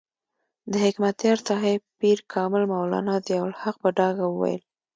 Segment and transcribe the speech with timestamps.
[0.71, 4.61] د حکمتیار صاحب پیر کامل مولانا ضیاء الحق په ډاګه وویل.